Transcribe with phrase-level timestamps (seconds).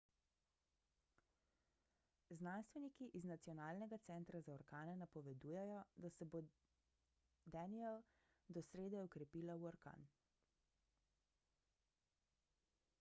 [2.37, 6.41] znanstveniki iz nacionalnega centra za orkane napovedujejo da se bo
[7.57, 7.93] danielle
[8.57, 10.09] do srede okrepila v orkan